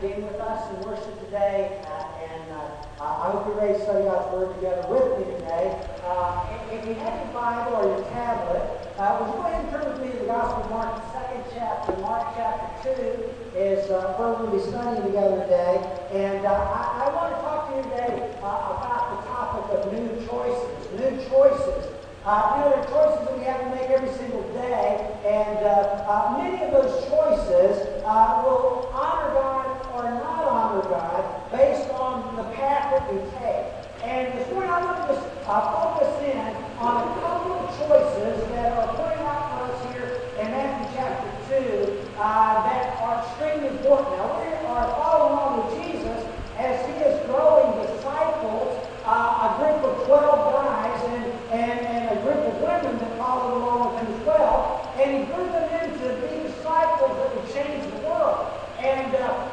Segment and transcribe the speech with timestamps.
[0.00, 1.82] being with us in worship today.
[1.84, 5.74] Uh, and uh, I hope you're ready to study God's Word together with me today.
[6.06, 8.62] Uh, if you have your Bible or your tablet,
[8.98, 11.12] uh, would you go ahead and turn with me to the Gospel of Mark, the
[11.18, 11.96] second chapter.
[11.98, 15.82] Mark chapter 2 is uh, where we'll be studying together today.
[16.14, 16.54] And I,
[17.02, 20.78] I, want to talk to you today about the topic of new choices.
[20.94, 21.98] New choices.
[22.24, 25.64] Uh, you know, there are choices that we have to make every single day, and
[25.64, 32.36] uh, uh, many of those choices will honor God or not honor God based on
[32.36, 34.04] the path that we take.
[34.18, 36.42] And this morning I want to just uh, focus in
[36.82, 41.30] on a couple of choices that are pointed out for us here in Matthew chapter
[41.62, 44.18] 2 uh, that are extremely important.
[44.18, 46.18] Now, we are following along with Jesus
[46.58, 50.18] as he is growing disciples, uh, a group of 12
[50.50, 51.24] guys, and,
[51.54, 54.82] and, and a group of women that followed along with him as well.
[54.98, 58.50] And he grew them into be disciples that would change the world.
[58.82, 59.47] And uh,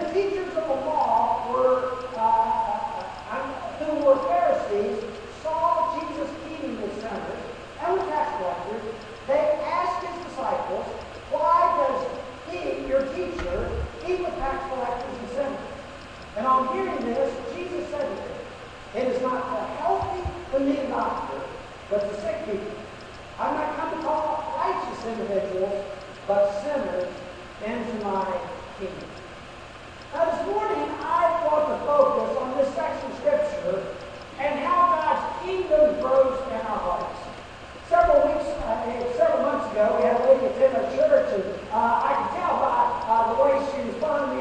[0.00, 5.04] the teachers of the law were, uh, uh, who were Pharisees,
[5.42, 7.42] saw Jesus eating with sinners
[7.80, 8.82] and with tax collectors,
[9.28, 10.86] they asked his disciples,
[11.30, 12.00] Why does
[12.50, 13.70] he, your teacher,
[14.06, 15.70] eat with tax collectors and sinners?
[16.36, 18.38] And on hearing this, Jesus said to them,
[18.96, 21.40] It is not the healthy who need a doctor,
[21.88, 22.74] but the sick people.
[23.38, 25.84] I'm not come to call righteous individuals,
[26.26, 27.12] but sinners
[27.62, 28.40] into my
[28.78, 29.13] kingdom.
[30.44, 33.96] Morning, I want to focus on this section of Scripture
[34.38, 37.16] and how God's kingdom grows in our hearts.
[37.88, 42.04] Several weeks, uh, several months ago, we had a lady attend our church, and uh,
[42.04, 42.76] I could tell by
[43.08, 44.33] uh, the way she responded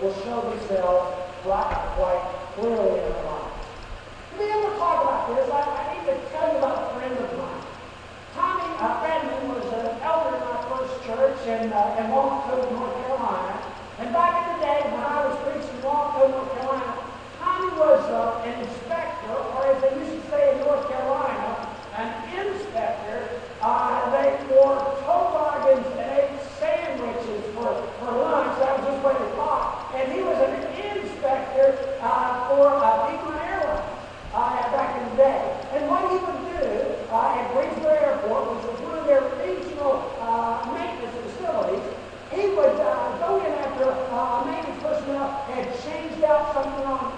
[0.00, 2.24] will show themselves quite, quite
[2.54, 3.54] clearly in our lives.
[4.34, 7.30] Able to talk about this, I, I need to tell you about a friend of
[7.38, 7.62] mine.
[8.34, 13.54] Tommy uh, Redmond was an elder in our first church in, uh, in North Carolina.
[13.98, 16.98] And back in the day when I was preaching in Cove, North Carolina,
[17.38, 18.66] Tommy was uh, an
[46.54, 47.13] Спасибо.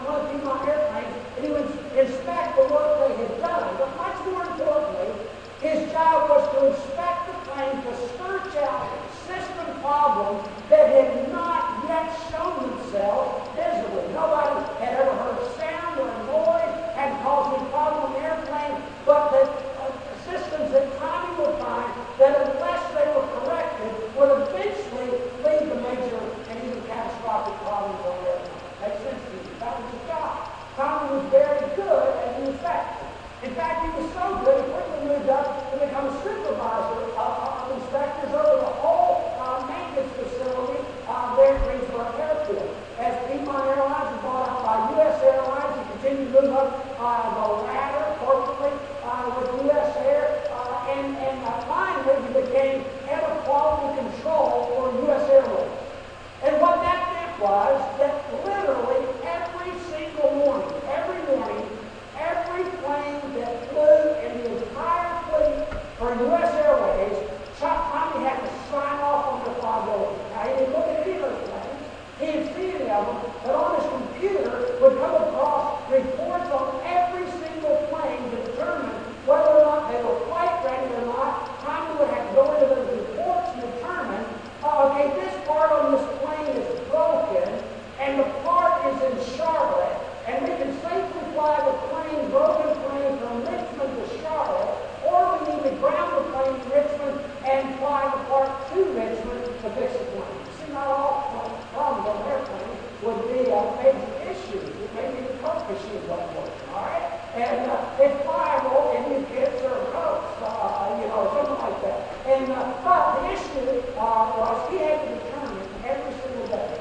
[107.36, 112.00] And uh, it's pliable, and you can't serve cokes, uh, you know, something like that.
[112.24, 116.80] And uh, but the issue uh, was he had to determine every single day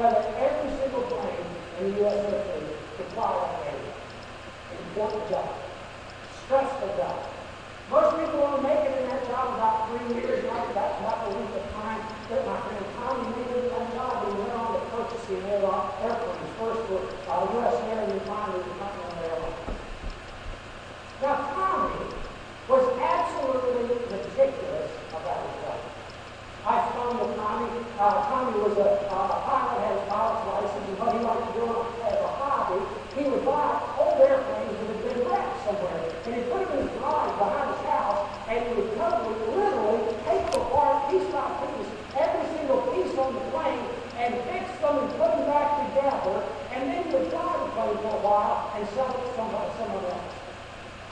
[0.00, 1.44] whether every single plane
[1.76, 2.16] in the U.S.
[2.32, 3.76] Air Force could fly that day.
[4.88, 5.52] Important job.
[6.48, 7.20] Stressful job.
[7.92, 10.64] Most people only make it in that job about three years, right?
[10.72, 12.00] That's about the length of time
[12.32, 14.24] that my friend Tommy in that job.
[14.24, 17.76] He went on to purchasing air, airplanes, first for uh, U.S.
[17.84, 19.76] Air and then finally the Continental Airlines.
[21.20, 22.00] Now, Tommy
[22.64, 25.80] was absolutely meticulous about his job.
[26.64, 27.68] I spoke with Tommy.
[28.00, 31.52] Uh, Tommy was a uh, pilot, had his pilot's license, and what he liked to
[31.60, 31.68] do
[32.08, 32.80] as a hobby,
[33.20, 33.68] he would buy
[34.00, 37.68] old airplanes that had been wrecked somewhere, and he'd put them in his garage behind
[37.68, 42.80] his house, and he would totally, literally take them apart piece by piece, every single
[42.96, 43.84] piece on the plane,
[44.16, 48.00] and fix them and put them back together, and then he would fly the plane
[48.08, 49.40] for a while and sell for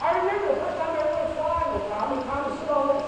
[0.01, 2.87] I remember the first time I went flying with Tom, and Tom was still on
[2.87, 3.03] that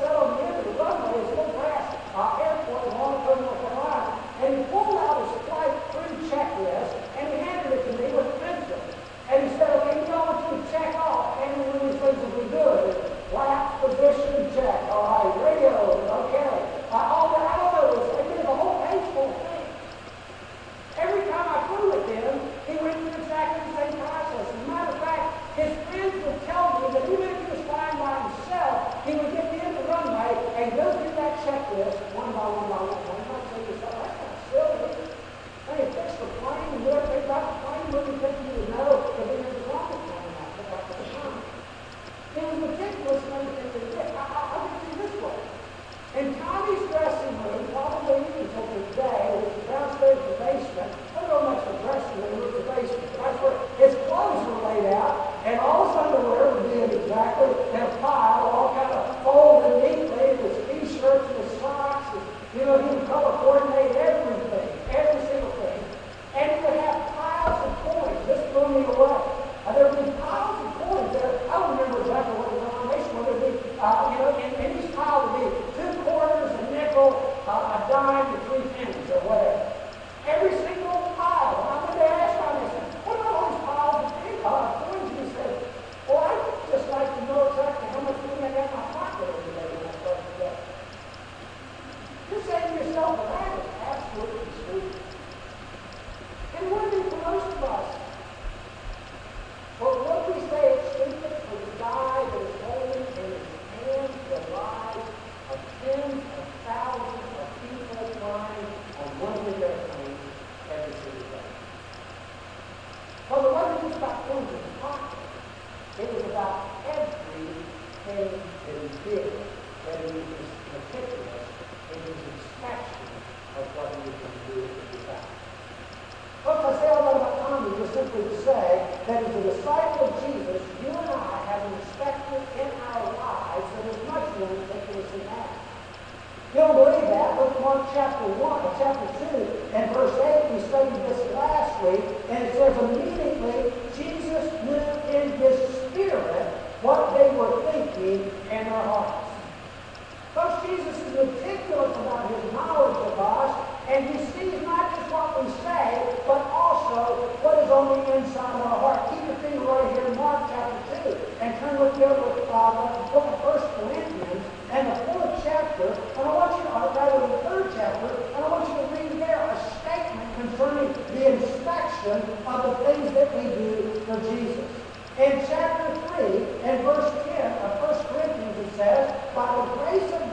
[175.18, 180.31] In chapter 3 and verse 10 of 1 Corinthians, it says, By the grace of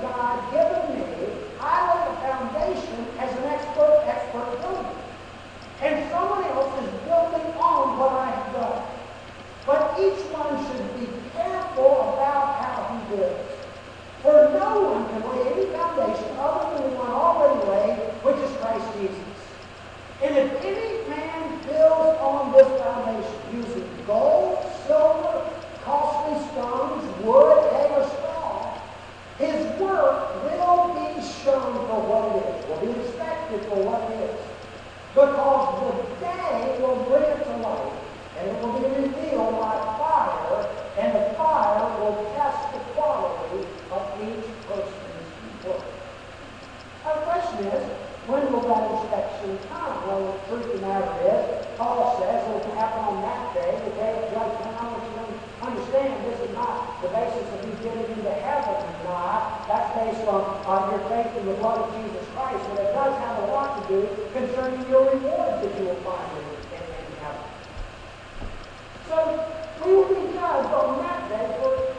[35.18, 35.90] Because the
[36.22, 37.90] day will bring it to light,
[38.38, 40.62] and it will be revealed by fire,
[40.94, 45.26] and the fire will test the quality of each person's
[45.66, 45.82] work.
[47.02, 47.82] Our question is,
[48.30, 50.06] when will that inspection come?
[50.06, 53.74] Well, the truth of the matter is, Paul says it will happen on that day,
[53.74, 54.70] the day of judgment.
[54.70, 55.26] I want you to
[55.66, 59.66] understand this is not the basis of you getting into heaven or not.
[59.66, 62.17] That's based on, on your faith in the blood of Jesus
[62.52, 66.00] life, and it does have a lot to do concerning your rewards that you will
[66.02, 67.48] find in, in, in heaven.
[69.08, 69.16] So
[69.84, 71.97] we will be judged on that day for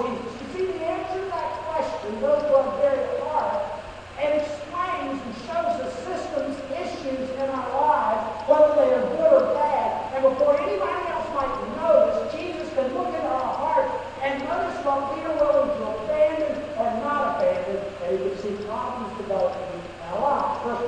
[0.00, 0.32] Jesus.
[0.40, 3.60] You see, the answer to that question, goes one very far,
[4.16, 9.52] and explains and shows the systems, issues in our lives, whether they are good or
[9.52, 10.14] bad.
[10.16, 13.88] And before anybody else might notice, Jesus can look at our heart
[14.22, 18.54] and notice what we are willing to abandon or not abandon, and he can see
[18.64, 20.56] problems developing in our lives.
[20.64, 20.82] Verse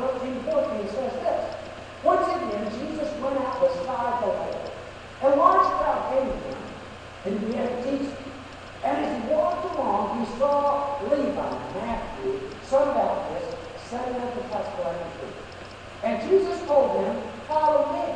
[16.04, 17.16] And Jesus told them,
[17.48, 18.06] follow me.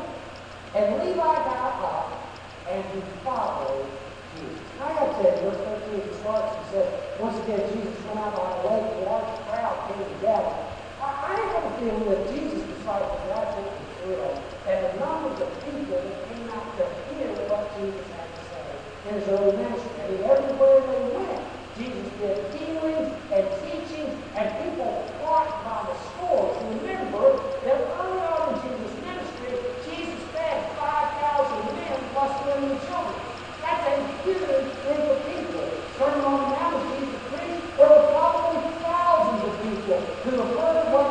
[0.78, 3.90] And Levi got up and he followed
[4.37, 4.71] Jesus.
[4.78, 8.38] I have to tell you, verse 13 starts and says, once again, Jesus went out
[8.38, 10.54] on the lake, a large crowd came together.
[11.00, 14.37] I, I a feeling that Jesus' disciples were out was Israel,
[14.68, 18.42] and the number of the people that came out to hear what Jesus had to
[18.47, 18.68] say
[19.09, 19.90] in his early ministry.
[20.07, 21.42] And mean, everywhere they went,
[21.75, 26.59] Jesus did healings and teachings, and people taught by the scores.
[26.83, 29.54] Remember that early on in Jesus' ministry,
[29.87, 33.23] Jesus fed 5,000 men plus women and children.
[33.62, 35.62] That's a huge group of people.
[35.95, 37.71] Turn on the Mount Jesus preached.
[37.78, 41.08] There were probably thousands of people who have heard what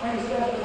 [0.00, 0.59] Thank you.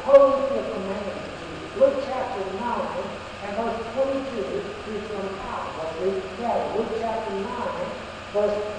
[0.00, 1.76] opposed the commandment.
[1.76, 2.88] Luke chapter 9
[3.44, 5.78] and verse 22 through 25.
[5.78, 6.76] Let's read it.
[6.76, 7.44] Luke chapter 9,
[8.32, 8.69] verse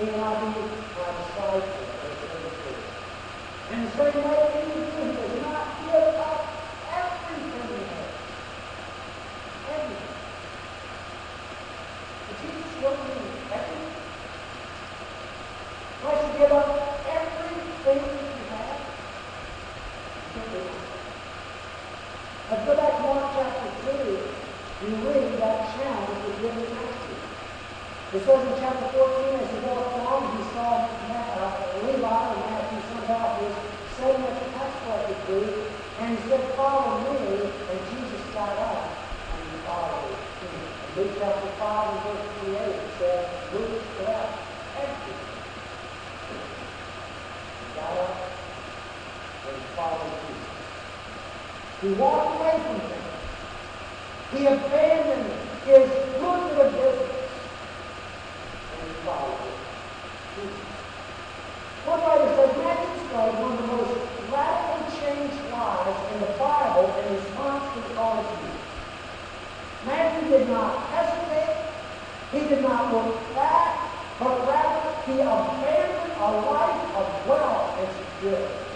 [0.00, 0.60] He might be
[0.98, 1.60] like a star
[3.70, 4.89] in the same way,
[77.00, 78.69] as well as good.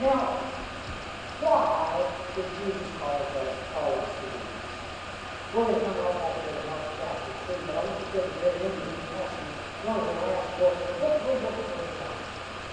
[0.00, 0.42] Now,
[1.38, 2.02] why
[2.34, 4.10] did Jesus call the college
[5.54, 8.02] Well, We're going to come right back to the next chapter, three, but I want
[8.02, 8.26] to get
[8.58, 9.54] into these questions.
[9.86, 12.26] One of the last books, What was we look at the time.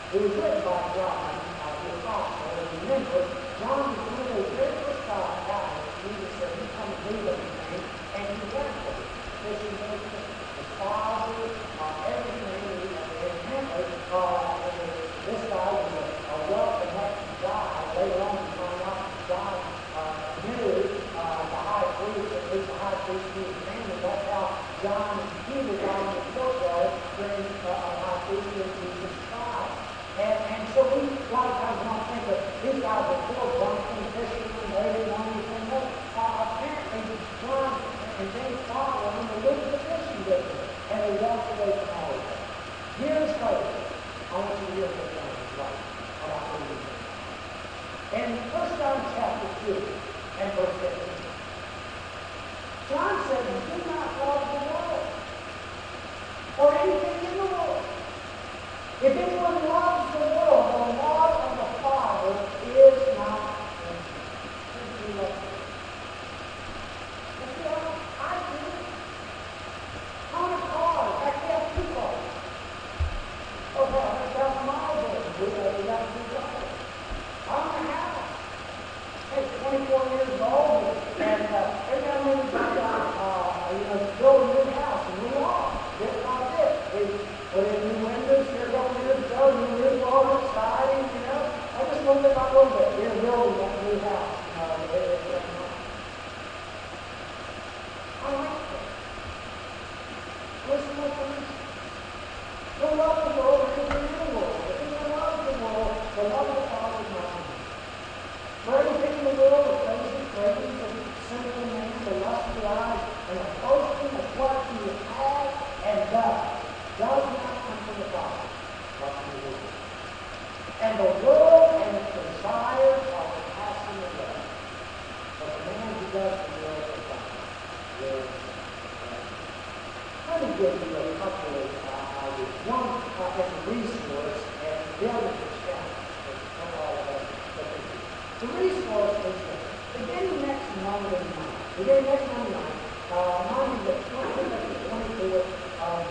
[0.10, 4.50] It was written by John, uh, the apostle, and remember, John was one of the
[4.58, 5.06] very first
[5.46, 5.78] guys.
[6.02, 7.86] Jesus said, "You come and do everything,
[8.18, 8.98] and he left them.
[9.46, 14.61] Fishing, the father, uh, everything, and, and, and, and it.
[24.82, 25.13] John
[25.46, 29.70] Peter, John, the football during uh, our Savior Jesus trial.
[30.17, 33.46] And, and so we a lot of times don't think of these guys are full
[33.46, 35.70] of one thing, this thing, every one thing.
[35.70, 35.86] No,
[36.17, 37.13] uh, apparently
[37.46, 41.78] John and James follow him and look at the fishing with and they walked away
[41.78, 42.41] from all of that.
[43.06, 45.80] Years later, I want you to hear what John was like
[46.26, 46.74] about the
[48.17, 51.11] And 1 John chapter 2 and verse 15.
[52.92, 55.24] John said, do not love the world
[56.58, 57.11] or anything.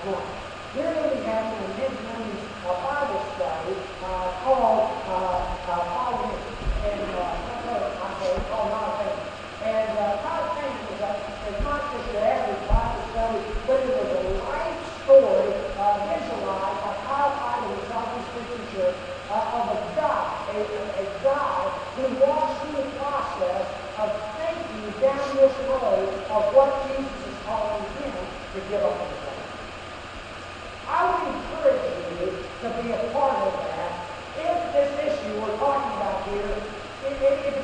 [0.03, 0.40] report.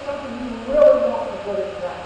[0.07, 2.06] something you really want to put in practice.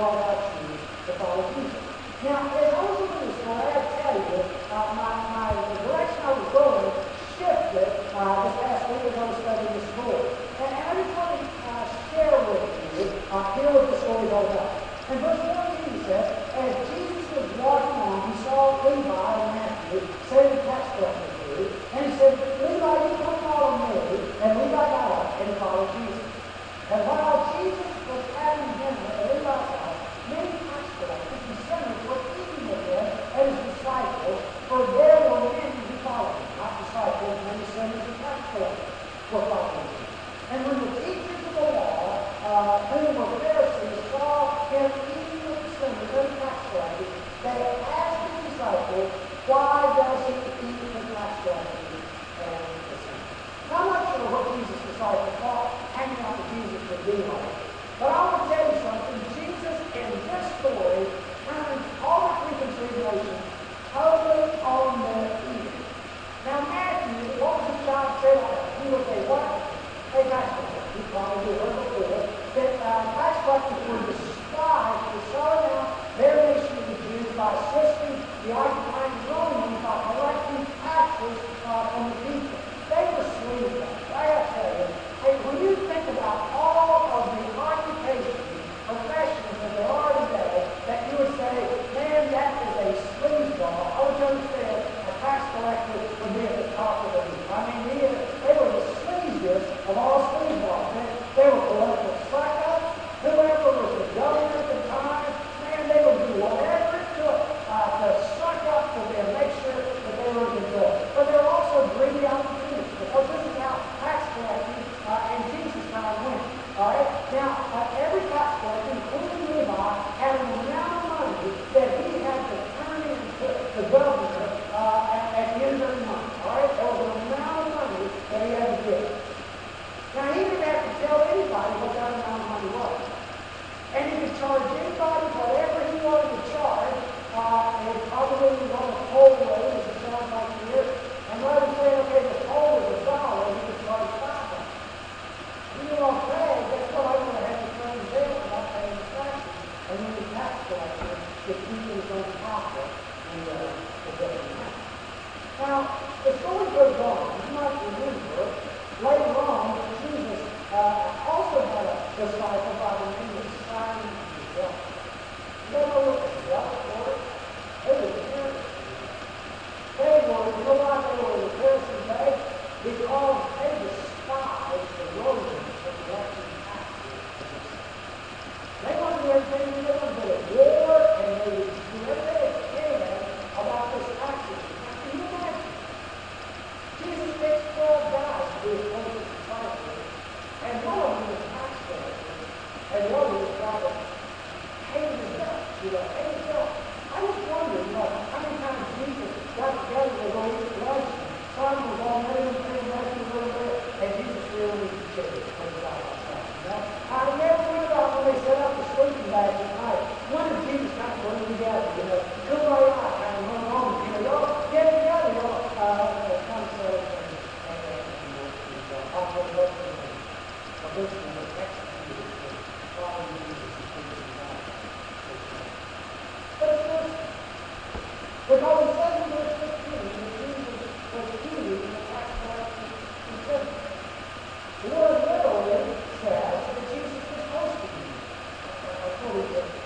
[0.00, 1.76] follow Jesus.
[2.24, 4.40] Now, as I was doing this, I have to tell you,
[4.72, 6.88] uh, my, my, the direction I was going
[7.36, 10.24] shifted uh, this past week as I was studying this story.
[10.60, 12.64] And, and I just want to uh, share with
[12.96, 14.72] you uh, here what the story is all about.
[15.12, 20.00] In verse 1, Jesus says, As Jesus was walking on, he saw Levi and Matthew
[20.28, 21.68] sitting collector to him.
[21.92, 23.96] And he said, Levi, you come follow me.
[24.44, 26.24] And Levi got up and followed Jesus.
[26.88, 27.49] And while
[39.30, 39.94] were following
[40.50, 45.70] And when the teachers of the law, uh, whom were Pharisees, saw him eating with
[45.78, 47.14] sinners and tax collectors,
[47.46, 49.06] they asked the disciple,
[49.46, 50.34] why does he
[50.66, 52.02] eat with tax collectors
[52.42, 53.30] and the sinners?
[53.70, 57.54] I'm not sure what Jesus' disciples thought hanging out with Jesus would be like.
[58.02, 59.18] But I want to tell you something.
[59.38, 61.06] Jesus, in this story,
[61.46, 62.98] turns all the preconceived
[63.94, 65.70] totally on their ear.
[66.42, 69.46] Now, Matthew, what was the child say people say, what?
[70.10, 70.50] Hey, guys,
[70.98, 71.62] you probably do.
[72.58, 75.59] That, uh, that's what you would despise the sorrow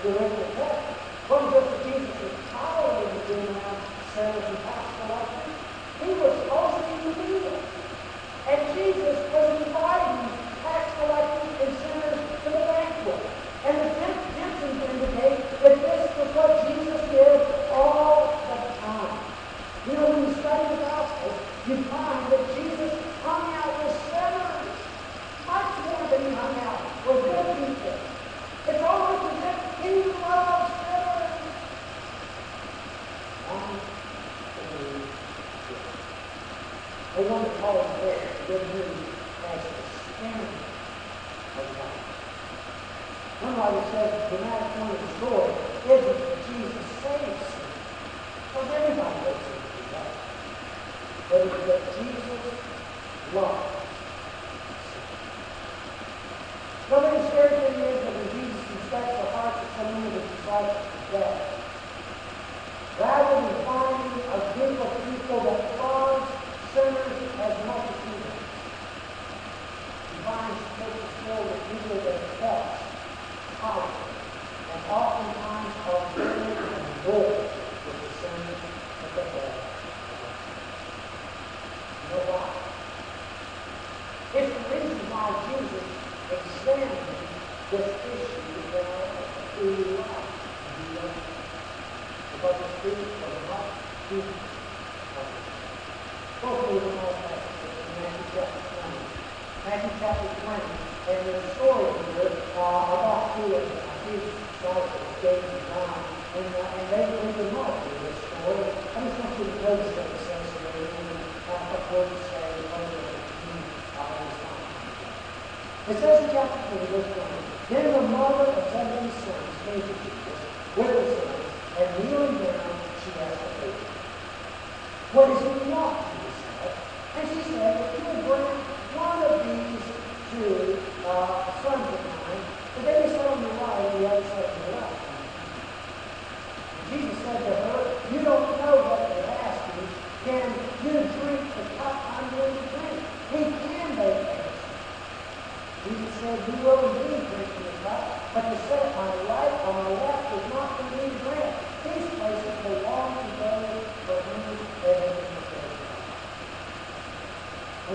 [0.05, 0.44] Gracias.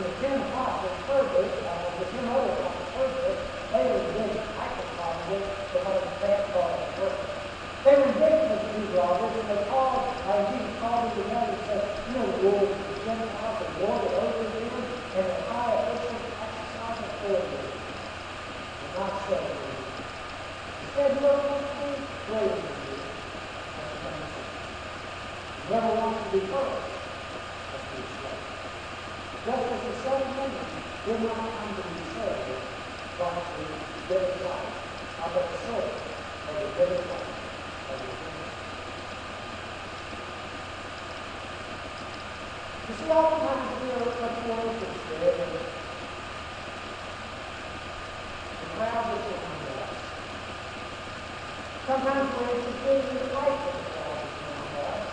[0.02, 3.38] the ten o'clock of service, uh, the ten o'clock of service,
[3.72, 7.18] they were doing sacrifices to have the fat part of work.
[7.84, 11.62] They were making the two robbers, and they called, uh, Jesus called them together and
[11.68, 14.80] said, you know, the Lord, the Gentiles, the Lord, the over them,
[15.16, 17.60] and the high officials exercise authority.
[18.84, 19.76] And God said to them,
[20.80, 21.88] He said, look, what's the
[22.28, 23.00] greater than you?
[25.70, 26.79] Never wants to be hurt.
[31.20, 31.60] the.
[42.88, 43.88] You see, we
[48.60, 49.96] the crowd that's around us.
[51.86, 55.04] Sometimes we're completely right with the crowd that's around us.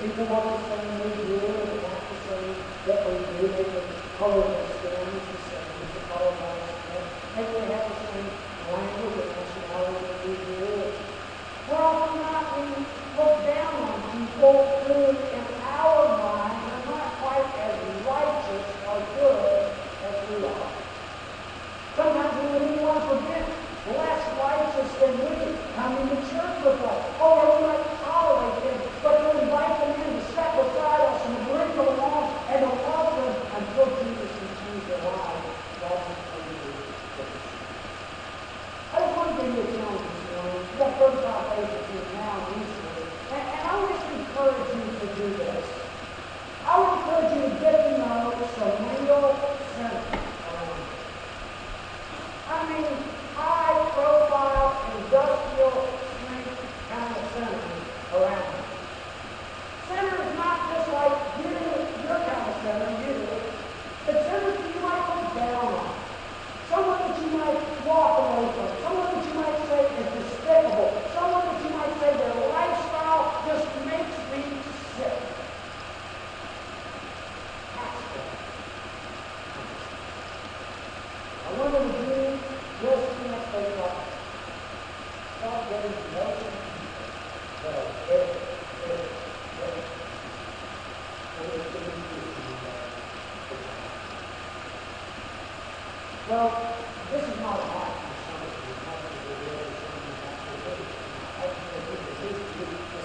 [0.00, 1.36] People want to say we do,
[1.84, 2.42] want to say
[2.86, 3.84] that we do, they can
[4.18, 4.61] color
[12.58, 12.84] um
[13.16, 13.84] modelo,
[14.14, 16.21] um pouco mental,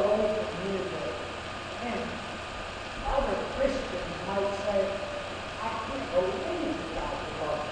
[0.00, 0.80] you
[1.84, 2.00] and
[3.04, 4.88] other Christians might say,
[5.60, 7.68] I can't believe you guys are love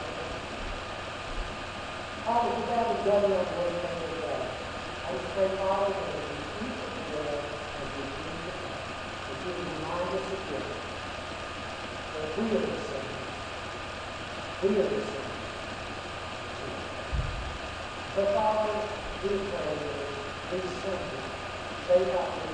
[2.25, 3.81] Father, we got together on the way
[4.13, 4.45] today.
[5.09, 6.29] I just pray, Father, that as
[6.61, 7.41] we the bread,
[7.81, 8.05] as we
[8.45, 8.85] the cup,
[9.25, 10.69] that you remind us this,
[12.13, 13.17] that we are the same.
[14.63, 15.33] We are the same.
[18.15, 18.77] So, Father,
[19.23, 19.88] we pray that
[21.89, 22.48] they got